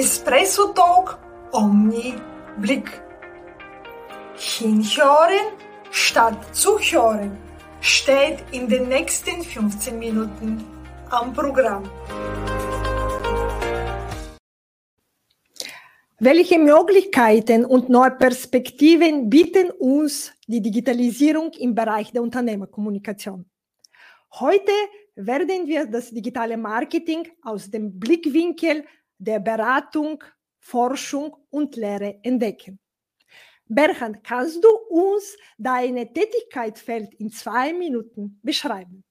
[0.00, 1.18] Espresso Talk
[1.52, 2.14] Omni
[2.56, 2.88] Blick.
[4.34, 5.52] Hinhören
[5.90, 7.36] statt zuhören
[7.82, 10.64] steht in den nächsten 15 Minuten
[11.10, 11.82] am Programm.
[16.18, 23.44] Welche Möglichkeiten und neue Perspektiven bieten uns die Digitalisierung im Bereich der Unternehmerkommunikation?
[24.32, 24.72] Heute
[25.14, 28.86] werden wir das digitale Marketing aus dem Blickwinkel
[29.20, 30.24] der Beratung,
[30.58, 32.78] Forschung und Lehre entdecken.
[33.66, 39.04] Berhard, kannst du uns deine Tätigkeitsfeld in zwei Minuten beschreiben?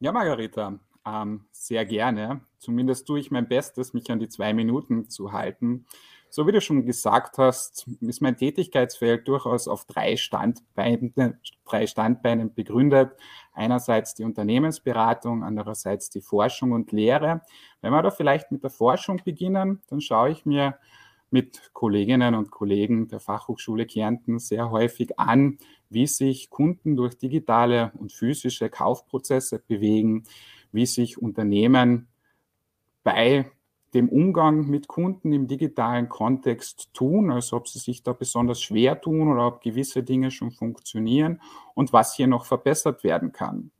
[0.00, 2.40] Ja, Margarita, ähm, sehr gerne.
[2.58, 5.84] Zumindest tue ich mein Bestes, mich an die zwei Minuten zu halten.
[6.30, 11.12] So wie du schon gesagt hast, ist mein Tätigkeitsfeld durchaus auf drei Standbeinen,
[11.66, 13.12] drei Standbeinen begründet.
[13.52, 17.42] Einerseits die Unternehmensberatung, andererseits die Forschung und Lehre.
[17.80, 20.78] Wenn wir da vielleicht mit der Forschung beginnen, dann schaue ich mir
[21.30, 27.90] mit Kolleginnen und Kollegen der Fachhochschule Kärnten sehr häufig an, wie sich Kunden durch digitale
[27.98, 30.24] und physische Kaufprozesse bewegen,
[30.72, 32.08] wie sich Unternehmen
[33.02, 33.50] bei
[33.94, 39.00] dem Umgang mit Kunden im digitalen Kontext tun, also ob sie sich da besonders schwer
[39.00, 41.40] tun oder ob gewisse Dinge schon funktionieren
[41.74, 43.70] und was hier noch verbessert werden kann.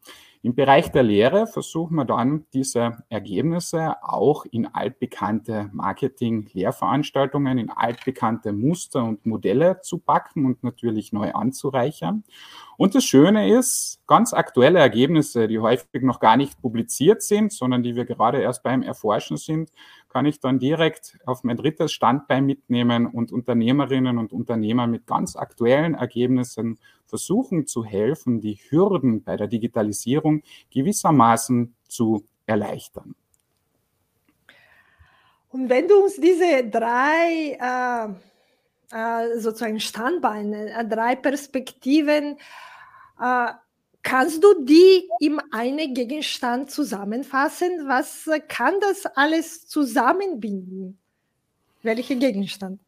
[0.44, 8.52] Im Bereich der Lehre versuchen wir dann diese Ergebnisse auch in altbekannte Marketing-Lehrveranstaltungen, in altbekannte
[8.52, 12.24] Muster und Modelle zu packen und natürlich neu anzureichern.
[12.76, 17.84] Und das Schöne ist, ganz aktuelle Ergebnisse, die häufig noch gar nicht publiziert sind, sondern
[17.84, 19.70] die wir gerade erst beim Erforschen sind,
[20.12, 25.36] kann ich dann direkt auf mein drittes Standbein mitnehmen und Unternehmerinnen und Unternehmer mit ganz
[25.36, 33.14] aktuellen Ergebnissen versuchen zu helfen, die Hürden bei der Digitalisierung gewissermaßen zu erleichtern.
[35.48, 38.12] Und wenn du uns diese drei äh,
[38.92, 42.36] äh, sozusagen Standbeine, äh, drei Perspektiven,
[43.20, 43.52] äh,
[44.02, 47.86] kannst du die in einen Gegenstand zusammenfassen?
[47.86, 50.98] Was kann das alles zusammenbinden?
[51.82, 52.80] Welcher Gegenstand?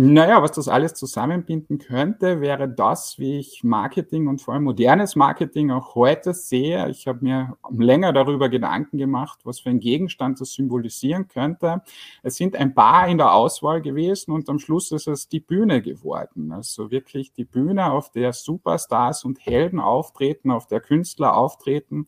[0.00, 5.16] Naja, was das alles zusammenbinden könnte, wäre das, wie ich Marketing und vor allem modernes
[5.16, 6.88] Marketing auch heute sehe.
[6.88, 11.82] Ich habe mir länger darüber Gedanken gemacht, was für ein Gegenstand das symbolisieren könnte.
[12.22, 15.82] Es sind ein paar in der Auswahl gewesen und am Schluss ist es die Bühne
[15.82, 16.52] geworden.
[16.52, 22.06] Also wirklich die Bühne, auf der Superstars und Helden auftreten, auf der Künstler auftreten,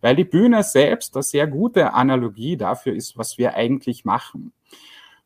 [0.00, 4.52] weil die Bühne selbst eine sehr gute Analogie dafür ist, was wir eigentlich machen.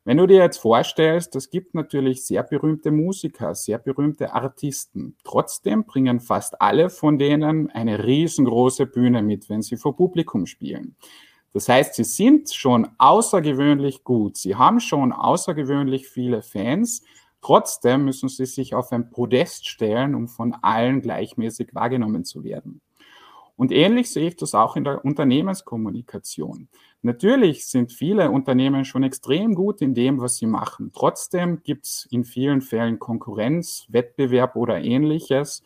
[0.07, 5.17] Wenn du dir jetzt vorstellst, es gibt natürlich sehr berühmte Musiker, sehr berühmte Artisten.
[5.25, 10.95] Trotzdem bringen fast alle von denen eine riesengroße Bühne mit, wenn sie vor Publikum spielen.
[11.51, 14.37] Das heißt, sie sind schon außergewöhnlich gut.
[14.37, 17.01] Sie haben schon außergewöhnlich viele Fans.
[17.41, 22.79] Trotzdem müssen sie sich auf ein Podest stellen, um von allen gleichmäßig wahrgenommen zu werden.
[23.57, 26.69] Und ähnlich sehe ich das auch in der Unternehmenskommunikation.
[27.01, 30.91] Natürlich sind viele Unternehmen schon extrem gut in dem, was sie machen.
[30.93, 35.63] Trotzdem gibt es in vielen Fällen Konkurrenz, Wettbewerb oder ähnliches.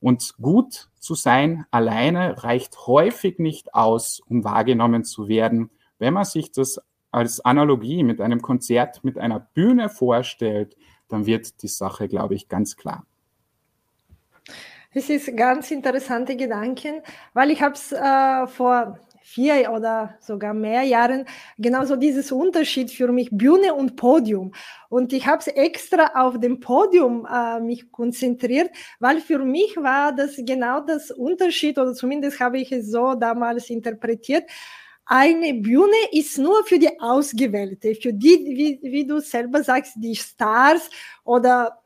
[0.00, 5.70] Und gut zu sein alleine reicht häufig nicht aus, um wahrgenommen zu werden.
[5.98, 6.80] Wenn man sich das
[7.12, 10.76] als Analogie mit einem Konzert, mit einer Bühne vorstellt,
[11.08, 13.06] dann wird die Sache, glaube ich, ganz klar.
[14.94, 17.02] Das ist ganz interessante Gedanken,
[17.34, 21.26] weil ich habe es äh, vor vier oder sogar mehr Jahren
[21.58, 24.52] genauso dieses Unterschied für mich Bühne und Podium
[24.88, 30.14] und ich habe es extra auf dem Podium äh, mich konzentriert, weil für mich war
[30.14, 34.48] das genau das Unterschied oder zumindest habe ich es so damals interpretiert.
[35.04, 40.16] Eine Bühne ist nur für die Ausgewählte, für die, wie, wie du selber sagst, die
[40.16, 40.88] Stars
[41.24, 41.82] oder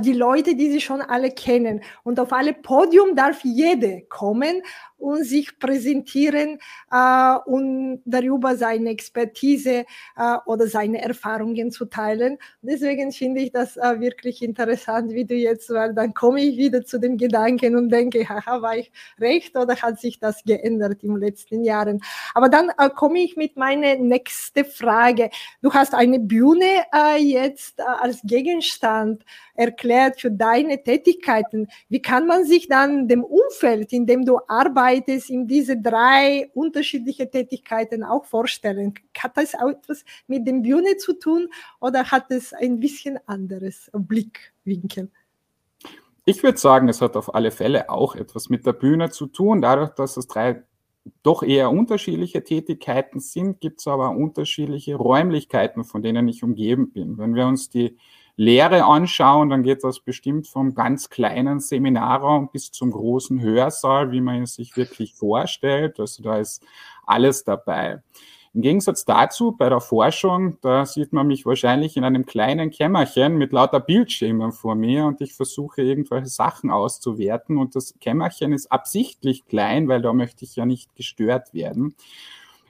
[0.00, 1.82] die Leute, die sie schon alle kennen.
[2.02, 4.62] Und auf alle Podium darf jede kommen
[5.02, 6.58] und sich präsentieren
[6.90, 9.84] äh, und darüber seine Expertise
[10.16, 12.38] äh, oder seine Erfahrungen zu teilen.
[12.62, 16.84] Deswegen finde ich das äh, wirklich interessant, wie du jetzt, weil dann komme ich wieder
[16.84, 21.14] zu dem Gedanken und denke, haha, war ich recht oder hat sich das geändert in
[21.14, 22.00] den letzten Jahren?
[22.34, 25.30] Aber dann äh, komme ich mit meiner nächsten Frage.
[25.62, 29.24] Du hast eine Bühne äh, jetzt äh, als Gegenstand
[29.54, 31.66] erklärt für deine Tätigkeiten.
[31.88, 36.50] Wie kann man sich dann dem Umfeld, in dem du arbeitest, arbeitest, in diese drei
[36.54, 38.94] unterschiedliche Tätigkeiten auch vorstellen.
[39.18, 41.48] Hat das auch etwas mit dem Bühne zu tun
[41.80, 45.10] oder hat es ein bisschen anderes Blickwinkel?
[46.24, 49.60] Ich würde sagen, es hat auf alle Fälle auch etwas mit der Bühne zu tun,
[49.60, 50.62] dadurch, dass es drei
[51.24, 57.18] doch eher unterschiedliche Tätigkeiten sind, gibt es aber unterschiedliche Räumlichkeiten, von denen ich umgeben bin.
[57.18, 57.98] Wenn wir uns die
[58.36, 64.20] Lehre anschauen, dann geht das bestimmt vom ganz kleinen Seminarraum bis zum großen Hörsaal, wie
[64.20, 66.00] man es sich wirklich vorstellt.
[66.00, 66.64] Also da ist
[67.04, 68.02] alles dabei.
[68.54, 73.38] Im Gegensatz dazu, bei der Forschung, da sieht man mich wahrscheinlich in einem kleinen Kämmerchen
[73.38, 78.70] mit lauter Bildschirmen vor mir und ich versuche irgendwelche Sachen auszuwerten und das Kämmerchen ist
[78.70, 81.94] absichtlich klein, weil da möchte ich ja nicht gestört werden.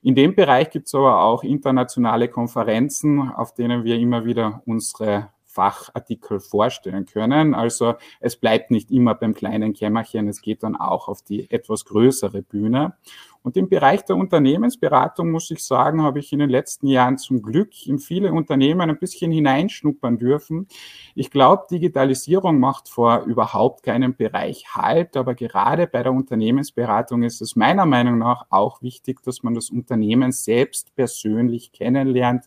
[0.02, 5.30] In dem Bereich gibt es aber auch internationale Konferenzen, auf denen wir immer wieder unsere
[5.52, 7.54] Fachartikel vorstellen können.
[7.54, 11.84] Also es bleibt nicht immer beim kleinen Kämmerchen, es geht dann auch auf die etwas
[11.84, 12.96] größere Bühne.
[13.42, 17.42] Und im Bereich der Unternehmensberatung muss ich sagen, habe ich in den letzten Jahren zum
[17.42, 20.68] Glück in viele Unternehmen ein bisschen hineinschnuppern dürfen.
[21.16, 27.42] Ich glaube, Digitalisierung macht vor überhaupt keinem Bereich Halt, aber gerade bei der Unternehmensberatung ist
[27.42, 32.44] es meiner Meinung nach auch wichtig, dass man das Unternehmen selbst persönlich kennenlernt,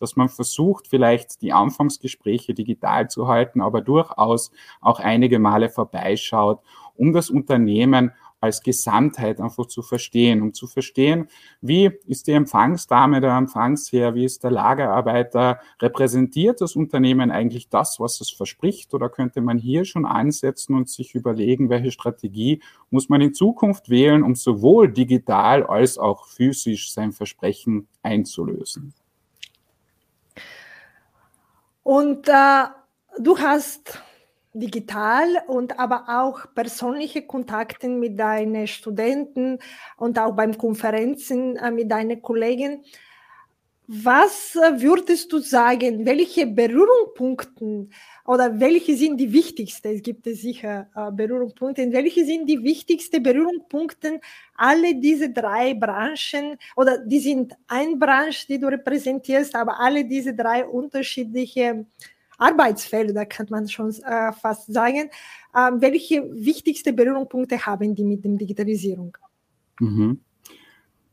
[0.00, 4.50] dass man versucht, vielleicht die Anfangsgespräche digital zu halten, aber durchaus
[4.80, 6.60] auch einige Male vorbeischaut,
[6.96, 11.28] um das Unternehmen als Gesamtheit einfach zu verstehen, um zu verstehen,
[11.60, 17.98] wie ist die Empfangsdame, der Empfangsherr, wie ist der Lagerarbeiter, repräsentiert das Unternehmen eigentlich das,
[17.98, 23.08] was es verspricht oder könnte man hier schon ansetzen und sich überlegen, welche Strategie muss
[23.08, 28.94] man in Zukunft wählen, um sowohl digital als auch physisch sein Versprechen einzulösen.
[31.82, 32.64] Und äh,
[33.18, 34.02] du hast
[34.58, 39.58] digital und aber auch persönliche Kontakte mit deinen Studenten
[39.96, 42.84] und auch beim Konferenzen äh, mit deinen Kollegen.
[43.90, 47.88] Was äh, würdest du sagen, welche Berührungspunkte
[48.26, 49.88] oder welche sind die wichtigsten?
[49.88, 51.90] Es gibt sicher äh, Berührungspunkte.
[51.90, 54.20] Welche sind die wichtigsten Berührungspunkte?
[54.56, 60.34] Alle diese drei Branchen oder die sind ein Branche, die du repräsentierst, aber alle diese
[60.34, 61.86] drei unterschiedliche
[62.38, 65.10] Arbeitsfelder, kann man schon äh, fast sagen.
[65.54, 69.16] Äh, welche wichtigsten Berührungspunkte haben die mit der Digitalisierung?
[69.80, 70.20] Mhm.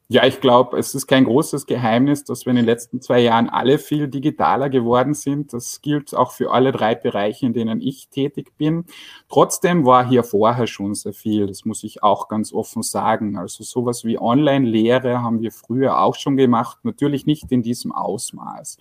[0.07, 3.49] Ja, ich glaube, es ist kein großes Geheimnis, dass wir in den letzten zwei Jahren
[3.49, 5.51] alle viel digitaler geworden sind.
[5.51, 8.85] Das gilt auch für alle drei Bereiche, in denen ich tätig bin.
[9.29, 11.47] Trotzdem war hier vorher schon sehr viel.
[11.47, 13.35] Das muss ich auch ganz offen sagen.
[13.35, 16.77] Also sowas wie Online-Lehre haben wir früher auch schon gemacht.
[16.83, 18.77] Natürlich nicht in diesem Ausmaß.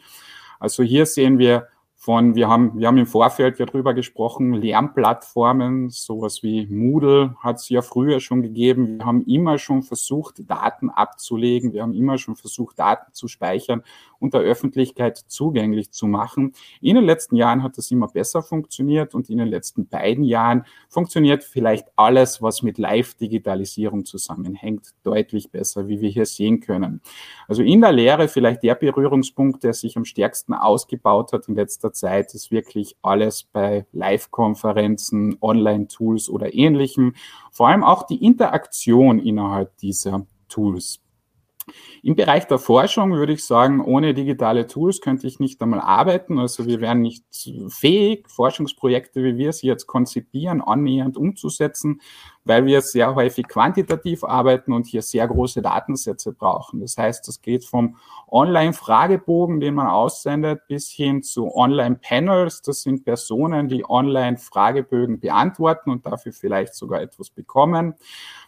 [0.61, 1.69] Also hier sehen wir
[2.05, 7.57] von, wir haben, wir haben im Vorfeld ja drüber gesprochen, Lernplattformen, sowas wie Moodle hat
[7.57, 8.99] es ja früher schon gegeben.
[8.99, 11.73] Wir haben immer schon versucht, Daten abzulegen.
[11.73, 13.83] Wir haben immer schon versucht, Daten zu speichern
[14.19, 16.53] und der Öffentlichkeit zugänglich zu machen.
[16.83, 20.65] In den letzten Jahren hat das immer besser funktioniert und in den letzten beiden Jahren
[20.91, 27.01] funktioniert vielleicht alles, was mit Live-Digitalisierung zusammenhängt, deutlich besser, wie wir hier sehen können.
[27.49, 31.94] Also in der Lehre vielleicht der Berührungspunkt, der sich am stärksten ausgebaut hat in letzter
[31.95, 37.15] Zeit ist wirklich alles bei Live-Konferenzen, Online-Tools oder ähnlichem.
[37.51, 41.04] Vor allem auch die Interaktion innerhalb dieser Tools.
[42.03, 46.39] Im Bereich der Forschung würde ich sagen, ohne digitale Tools könnte ich nicht einmal arbeiten.
[46.39, 47.25] Also wir wären nicht
[47.69, 52.01] fähig, Forschungsprojekte, wie wir sie jetzt konzipieren, annähernd umzusetzen,
[52.45, 56.81] weil wir sehr häufig quantitativ arbeiten und hier sehr große Datensätze brauchen.
[56.81, 57.97] Das heißt, das geht vom
[58.29, 62.61] Online-Fragebogen, den man aussendet, bis hin zu Online-Panels.
[62.63, 67.95] Das sind Personen, die Online-Fragebögen beantworten und dafür vielleicht sogar etwas bekommen.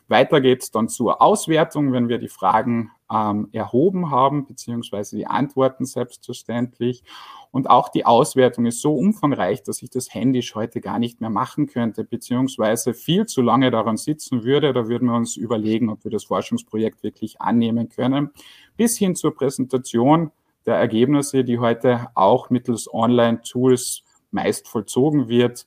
[0.09, 5.27] Weiter geht es dann zur Auswertung, wenn wir die Fragen ähm, erhoben haben, beziehungsweise die
[5.27, 7.03] Antworten selbstverständlich.
[7.51, 11.31] Und auch die Auswertung ist so umfangreich, dass ich das händisch heute gar nicht mehr
[11.31, 14.73] machen könnte, beziehungsweise viel zu lange daran sitzen würde.
[14.73, 18.31] Da würden wir uns überlegen, ob wir das Forschungsprojekt wirklich annehmen können.
[18.77, 20.31] Bis hin zur Präsentation
[20.67, 25.67] der Ergebnisse, die heute auch mittels Online-Tools meist vollzogen wird.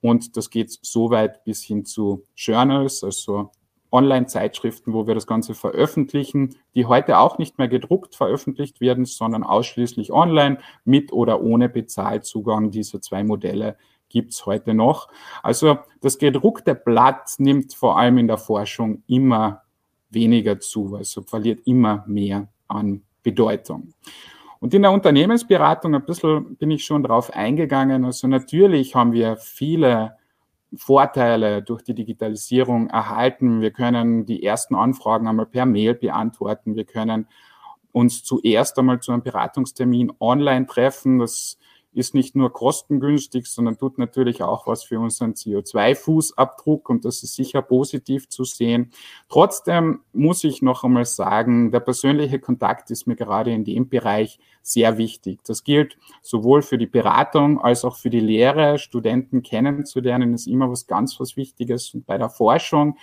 [0.00, 3.50] Und das geht so weit bis hin zu Journals, also
[3.92, 9.44] Online-Zeitschriften, wo wir das Ganze veröffentlichen, die heute auch nicht mehr gedruckt veröffentlicht werden, sondern
[9.44, 12.70] ausschließlich online mit oder ohne Bezahlzugang.
[12.70, 13.76] Diese zwei Modelle
[14.08, 15.08] gibt es heute noch.
[15.42, 19.62] Also das gedruckte Blatt nimmt vor allem in der Forschung immer
[20.10, 23.92] weniger zu, also verliert immer mehr an Bedeutung.
[24.60, 28.04] Und in der Unternehmensberatung ein bisschen bin ich schon darauf eingegangen.
[28.04, 30.16] Also natürlich haben wir viele
[30.76, 33.60] Vorteile durch die Digitalisierung erhalten.
[33.60, 36.76] Wir können die ersten Anfragen einmal per Mail beantworten.
[36.76, 37.26] Wir können
[37.92, 41.18] uns zuerst einmal zu einem Beratungstermin online treffen.
[41.18, 41.58] Das
[41.96, 47.34] ist nicht nur kostengünstig, sondern tut natürlich auch was für unseren CO2-Fußabdruck und das ist
[47.34, 48.92] sicher positiv zu sehen.
[49.30, 54.38] Trotzdem muss ich noch einmal sagen, der persönliche Kontakt ist mir gerade in dem Bereich
[54.60, 55.40] sehr wichtig.
[55.46, 58.78] Das gilt sowohl für die Beratung als auch für die Lehre.
[58.78, 61.94] Studenten kennenzulernen ist immer was ganz was Wichtiges.
[61.94, 62.98] Und bei der Forschung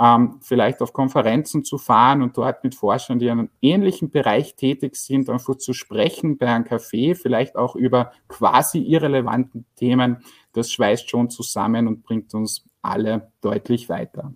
[0.00, 4.54] ähm, vielleicht auf Konferenzen zu fahren und dort mit Forschern, die in einem ähnlichen Bereich
[4.54, 10.70] tätig sind, einfach zu sprechen bei einem Café, vielleicht auch über quasi irrelevanten Themen, das
[10.70, 14.32] schweißt schon zusammen und bringt uns alle deutlich weiter.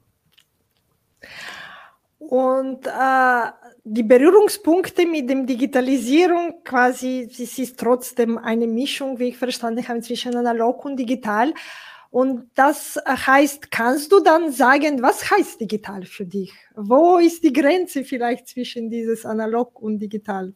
[2.18, 3.50] Und äh,
[3.84, 10.00] die Berührungspunkte mit dem Digitalisierung quasi, es ist trotzdem eine Mischung, wie ich verstanden habe,
[10.00, 11.52] zwischen analog und digital.
[12.12, 16.52] Und das heißt, kannst du dann sagen, was heißt digital für dich?
[16.76, 20.52] Wo ist die Grenze vielleicht zwischen dieses analog und digital?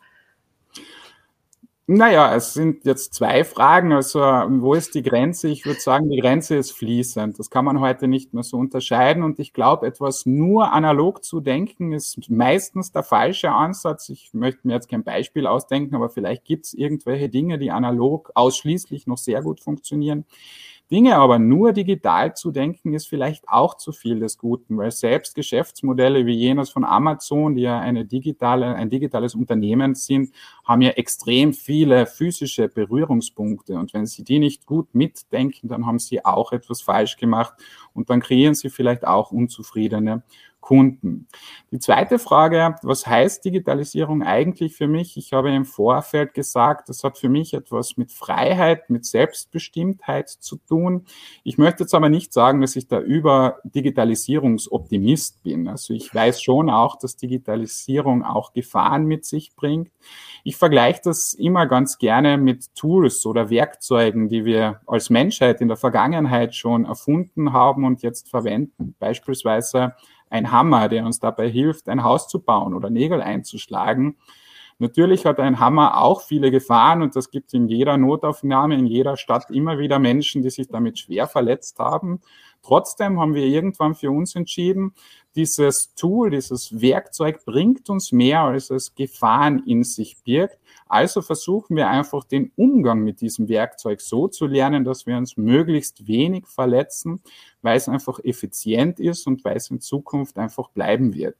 [1.89, 3.93] Naja, es sind jetzt zwei Fragen.
[3.95, 5.49] Also, wo ist die Grenze?
[5.49, 7.39] Ich würde sagen, die Grenze ist fließend.
[7.39, 9.23] Das kann man heute nicht mehr so unterscheiden.
[9.23, 14.11] Und ich glaube, etwas nur analog zu denken, ist meistens der falsche Ansatz.
[14.11, 18.31] Ich möchte mir jetzt kein Beispiel ausdenken, aber vielleicht gibt es irgendwelche Dinge, die analog
[18.35, 20.27] ausschließlich noch sehr gut funktionieren.
[20.91, 25.35] Dinge aber nur digital zu denken, ist vielleicht auch zu viel des Guten, weil selbst
[25.35, 30.33] Geschäftsmodelle wie jenes von Amazon, die ja eine digitale, ein digitales Unternehmen sind,
[30.65, 33.75] haben ja extrem viele physische Berührungspunkte.
[33.75, 37.55] Und wenn Sie die nicht gut mitdenken, dann haben Sie auch etwas falsch gemacht
[37.93, 40.23] und dann kreieren Sie vielleicht auch unzufriedene
[40.67, 41.29] Kunden.
[41.71, 45.17] Die zweite Frage, was heißt Digitalisierung eigentlich für mich?
[45.17, 50.57] Ich habe im Vorfeld gesagt, das hat für mich etwas mit Freiheit, mit Selbstbestimmtheit zu
[50.57, 51.07] tun.
[51.45, 55.69] Ich möchte jetzt aber nicht sagen, dass ich da über Digitalisierungsoptimist bin.
[55.69, 59.93] Also ich weiß schon auch, dass Digitalisierung auch Gefahren mit sich bringt.
[60.43, 65.69] Ich vergleiche das immer ganz gerne mit Tools oder Werkzeugen, die wir als Menschheit in
[65.69, 68.97] der Vergangenheit schon erfunden haben und jetzt verwenden.
[68.99, 69.95] Beispielsweise
[70.31, 74.17] ein Hammer, der uns dabei hilft, ein Haus zu bauen oder Nägel einzuschlagen.
[74.79, 79.17] Natürlich hat ein Hammer auch viele Gefahren und das gibt in jeder Notaufnahme, in jeder
[79.17, 82.21] Stadt immer wieder Menschen, die sich damit schwer verletzt haben.
[82.63, 84.93] Trotzdem haben wir irgendwann für uns entschieden,
[85.35, 90.59] dieses Tool, dieses Werkzeug bringt uns mehr, als es Gefahren in sich birgt.
[90.89, 95.37] Also versuchen wir einfach den Umgang mit diesem Werkzeug so zu lernen, dass wir uns
[95.37, 97.21] möglichst wenig verletzen,
[97.61, 101.37] weil es einfach effizient ist und weil es in Zukunft einfach bleiben wird.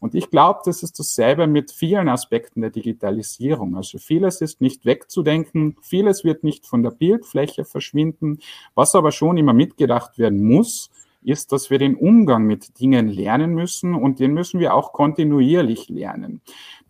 [0.00, 3.76] Und ich glaube, das ist dasselbe mit vielen Aspekten der Digitalisierung.
[3.76, 8.38] Also vieles ist nicht wegzudenken, vieles wird nicht von der Bildfläche verschwinden.
[8.74, 10.90] Was aber schon immer mitgedacht werden muss,
[11.26, 15.88] ist, dass wir den Umgang mit Dingen lernen müssen und den müssen wir auch kontinuierlich
[15.88, 16.40] lernen.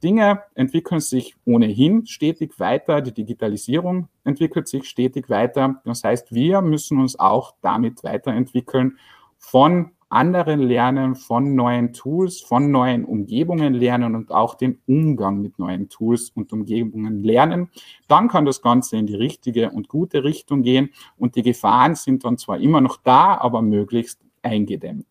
[0.06, 5.82] Dinge entwickeln sich ohnehin stetig weiter, die Digitalisierung entwickelt sich stetig weiter.
[5.84, 8.98] Das heißt, wir müssen uns auch damit weiterentwickeln,
[9.36, 15.58] von anderen lernen, von neuen Tools, von neuen Umgebungen lernen und auch den Umgang mit
[15.58, 17.68] neuen Tools und Umgebungen lernen.
[18.06, 22.24] Dann kann das Ganze in die richtige und gute Richtung gehen und die Gefahren sind
[22.24, 25.08] dann zwar immer noch da, aber möglichst eingedämmt.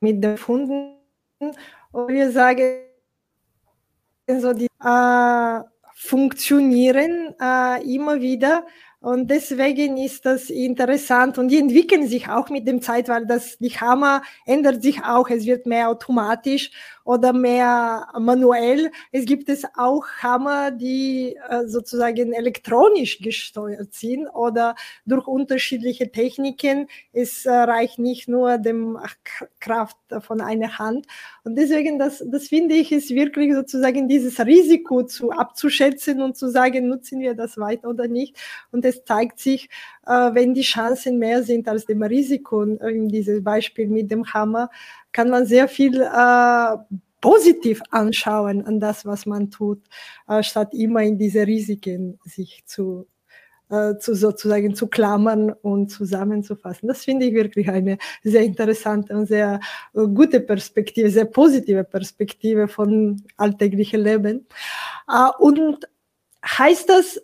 [0.00, 0.97] Mit den Funden,
[1.38, 2.82] und wir sagen,
[4.26, 5.60] so die äh,
[5.94, 8.66] funktionieren äh, immer wieder
[9.00, 13.56] und deswegen ist das interessant und die entwickeln sich auch mit dem Zeit, weil das,
[13.58, 15.30] die Hammer ändert sich auch.
[15.30, 16.72] Es wird mehr automatisch
[17.08, 18.90] oder mehr manuell.
[19.12, 24.74] Es gibt es auch Hammer, die äh, sozusagen elektronisch gesteuert sind oder
[25.06, 26.86] durch unterschiedliche Techniken.
[27.14, 28.98] Es äh, reicht nicht nur dem
[29.58, 31.06] Kraft von einer Hand.
[31.44, 36.50] Und deswegen, das, das finde ich, ist wirklich sozusagen dieses Risiko zu abzuschätzen und zu
[36.50, 38.36] sagen, nutzen wir das weiter oder nicht.
[38.70, 39.70] Und es zeigt sich,
[40.06, 44.68] äh, wenn die Chancen mehr sind als dem Risiko, in diesem Beispiel mit dem Hammer,
[45.12, 46.76] kann man sehr viel äh,
[47.20, 49.82] positiv anschauen an das, was man tut,
[50.28, 53.06] äh, statt immer in diese Risiken sich zu
[53.70, 56.88] äh, zu sozusagen zu klammern und zusammenzufassen.
[56.88, 59.60] Das finde ich wirklich eine sehr interessante und sehr
[59.92, 64.46] äh, gute Perspektive, sehr positive Perspektive von alltäglichem Leben.
[65.06, 65.86] Äh, und
[66.46, 67.20] heißt das,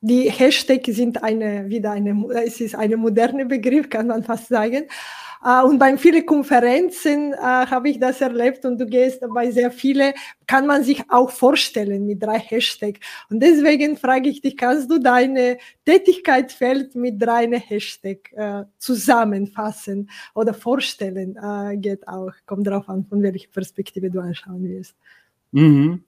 [0.00, 4.88] die Hashtags sind eine, wieder eine, es ist eine moderne Begriff, kann man fast sagen.
[5.46, 9.70] Uh, und bei vielen Konferenzen uh, habe ich das erlebt und du gehst bei sehr
[9.70, 10.14] vielen,
[10.46, 13.00] kann man sich auch vorstellen mit drei Hashtags.
[13.28, 20.54] Und deswegen frage ich dich, kannst du deine Tätigkeitsfeld mit drei Hashtags uh, zusammenfassen oder
[20.54, 21.36] vorstellen?
[21.80, 24.94] geht auch, kommt drauf an, von welcher Perspektive du anschauen willst.
[25.52, 26.04] Mhm.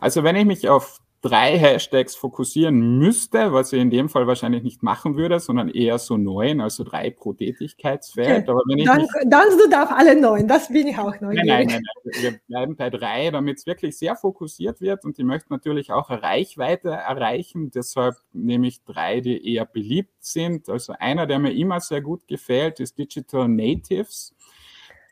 [0.00, 4.62] Also wenn ich mich auf drei Hashtags fokussieren müsste, was ich in dem Fall wahrscheinlich
[4.62, 8.48] nicht machen würde, sondern eher so neun, also drei pro Tätigkeitsfeld.
[8.48, 8.50] Okay.
[8.50, 11.46] Aber wenn ich dann, mich, dann du darf alle neun, das bin ich auch neugierig.
[11.46, 12.22] Nein, nein, nein, nein.
[12.22, 16.08] wir bleiben bei drei, damit es wirklich sehr fokussiert wird und ich möchte natürlich auch
[16.08, 20.70] eine Reichweite erreichen, deshalb nehme ich drei, die eher beliebt sind.
[20.70, 24.34] Also einer, der mir immer sehr gut gefällt, ist Digital Natives.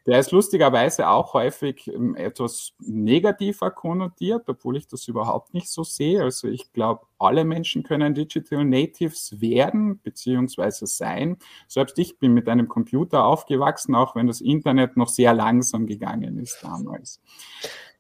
[0.09, 5.85] Der ist lustigerweise auch häufig ähm, etwas negativer konnotiert, obwohl ich das überhaupt nicht so
[5.85, 6.23] sehe.
[6.23, 10.87] Also ich glaube, alle Menschen können Digital Natives werden bzw.
[10.87, 11.37] sein.
[11.67, 16.39] Selbst ich bin mit einem Computer aufgewachsen, auch wenn das Internet noch sehr langsam gegangen
[16.39, 17.21] ist damals.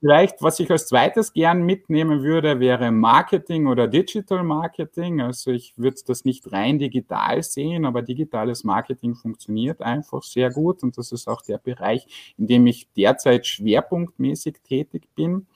[0.00, 5.20] Vielleicht, was ich als zweites gern mitnehmen würde, wäre Marketing oder Digital Marketing.
[5.20, 10.84] Also ich würde das nicht rein digital sehen, aber digitales Marketing funktioniert einfach sehr gut
[10.84, 15.48] und das ist auch der Bereich, in dem ich derzeit schwerpunktmäßig tätig bin.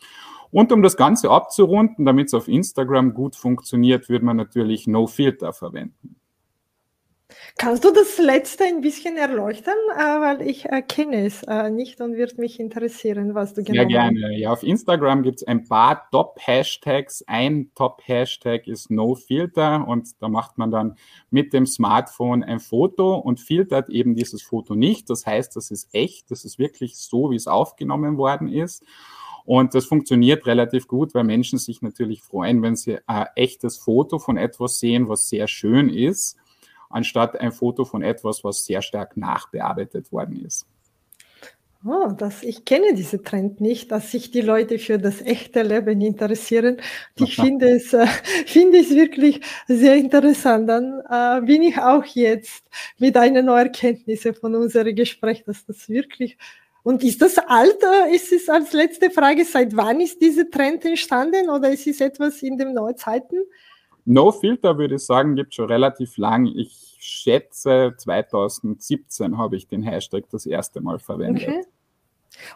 [0.51, 5.07] Und um das Ganze abzurunden, damit es auf Instagram gut funktioniert, würde man natürlich No
[5.07, 6.17] Filter verwenden.
[7.59, 9.75] Kannst du das letzte ein bisschen erleuchten?
[9.95, 13.81] Äh, weil ich äh, kenne es äh, nicht und wird mich interessieren, was du genau
[13.81, 14.39] Sehr gerne.
[14.39, 17.25] Ja, auf Instagram gibt es ein paar Top-Hashtags.
[17.27, 20.97] Ein Top-Hashtag ist No-Filter und da macht man dann
[21.31, 25.11] mit dem Smartphone ein Foto und filtert eben dieses Foto nicht.
[25.11, 28.85] Das heißt, das ist echt, das ist wirklich so, wie es aufgenommen worden ist.
[29.45, 34.19] Und das funktioniert relativ gut, weil Menschen sich natürlich freuen, wenn sie ein echtes Foto
[34.19, 36.39] von etwas sehen, was sehr schön ist
[36.93, 40.67] anstatt ein Foto von etwas, was sehr stark nachbearbeitet worden ist.
[41.85, 46.01] Oh, das, ich kenne diesen Trend nicht, dass sich die Leute für das echte Leben
[46.01, 46.77] interessieren.
[47.17, 48.07] Ich finde es, äh,
[48.47, 50.69] finde es wirklich sehr interessant.
[50.69, 52.65] Dann äh, bin ich auch jetzt
[52.99, 56.39] mit einer neuen Erkenntnis von unserem Gespräch, dass das wirklich
[56.85, 57.79] und ist das alt?
[58.13, 62.43] Ist es als letzte Frage, seit wann ist dieser Trend entstanden oder ist es etwas
[62.43, 63.45] in den Neuzeiten?
[64.05, 66.47] No Filter würde ich sagen, gibt schon relativ lang.
[66.47, 71.49] Ich schätze, 2017 habe ich den Hashtag das erste Mal verwendet.
[71.49, 71.65] Okay.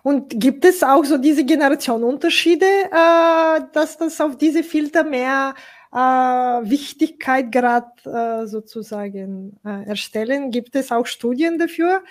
[0.03, 5.54] Und gibt es auch so diese Generationenunterschiede, äh, dass das auf diese Filter mehr
[5.93, 10.50] äh, Wichtigkeit gerade äh, sozusagen äh, erstellen?
[10.50, 12.02] Gibt es auch Studien dafür?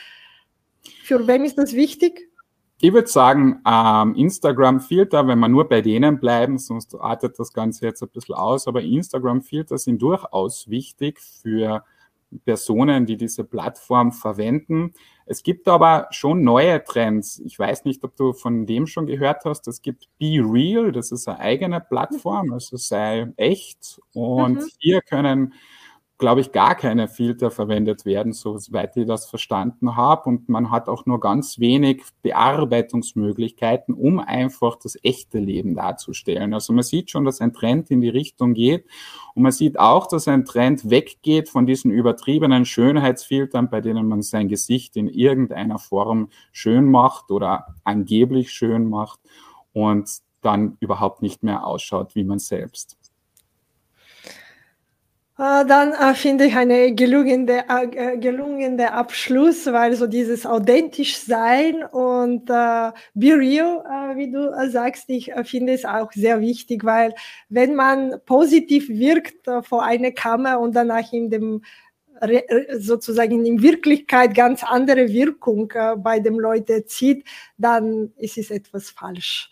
[1.04, 2.30] Für wem ist das wichtig?
[2.82, 7.86] Ich würde sagen, ähm, Instagram-Filter, wenn wir nur bei denen bleiben, sonst artet das Ganze
[7.86, 11.84] jetzt ein bisschen aus, aber Instagram-Filter sind durchaus wichtig für
[12.44, 14.94] Personen, die diese Plattform verwenden.
[15.26, 17.42] Es gibt aber schon neue Trends.
[17.46, 19.68] Ich weiß nicht, ob du von dem schon gehört hast.
[19.68, 24.02] Es gibt Be Real, das ist eine eigene Plattform, also sei echt.
[24.14, 24.70] Und mhm.
[24.80, 25.54] hier können
[26.18, 30.30] glaube ich, gar keine Filter verwendet werden, soweit ich das verstanden habe.
[30.30, 36.54] Und man hat auch nur ganz wenig Bearbeitungsmöglichkeiten, um einfach das echte Leben darzustellen.
[36.54, 38.86] Also man sieht schon, dass ein Trend in die Richtung geht.
[39.34, 44.22] Und man sieht auch, dass ein Trend weggeht von diesen übertriebenen Schönheitsfiltern, bei denen man
[44.22, 49.20] sein Gesicht in irgendeiner Form schön macht oder angeblich schön macht
[49.74, 50.10] und
[50.42, 52.98] dann überhaupt nicht mehr ausschaut wie man selbst.
[55.38, 61.84] Äh, dann äh, finde ich eine gelungene, äh, gelungene Abschluss, weil so dieses authentisch sein
[61.84, 66.86] und äh, be real, äh, wie du äh, sagst, ich finde es auch sehr wichtig,
[66.86, 67.14] weil
[67.50, 71.62] wenn man positiv wirkt vor einer Kamera und danach in dem
[72.78, 79.50] sozusagen in Wirklichkeit ganz andere Wirkung bei den Leuten zieht, dann ist es etwas falsch.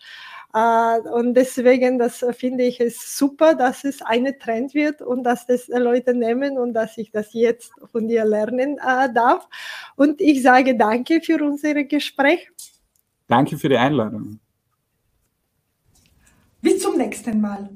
[0.54, 5.24] Äh, und deswegen, das äh, finde ich es super, dass es eine Trend wird und
[5.24, 9.48] dass das Leute nehmen und dass ich das jetzt von dir lernen äh, darf.
[9.96, 12.48] Und ich sage danke für unser Gespräch.
[13.26, 14.38] Danke für die Einladung.
[16.62, 17.68] Bis zum nächsten Mal.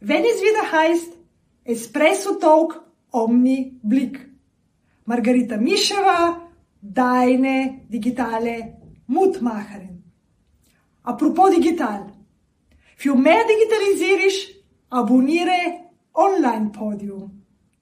[0.00, 1.12] Wenn es wieder heißt
[1.64, 2.82] Espresso Talk
[3.12, 4.30] Omni Blick.
[5.04, 6.40] Margarita Mischewa,
[6.80, 10.02] deine digitale Mutmacherin.
[11.02, 12.13] Apropos digital.
[12.96, 14.54] Für mehr Digitalisierung
[14.90, 17.33] abonniere Online Podium.